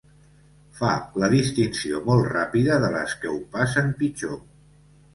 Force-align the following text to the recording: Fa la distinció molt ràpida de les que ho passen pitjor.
Fa 0.79 0.93
la 1.25 1.29
distinció 1.33 2.01
molt 2.09 2.27
ràpida 2.33 2.81
de 2.87 2.93
les 2.99 3.17
que 3.23 3.37
ho 3.37 3.39
passen 3.55 3.97
pitjor. 4.05 4.39